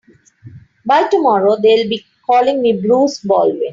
By 0.83 1.03
tomorrow 1.09 1.57
they'll 1.61 1.87
be 1.87 2.03
calling 2.25 2.59
me 2.63 2.73
Bruce 2.81 3.19
Baldwin. 3.19 3.69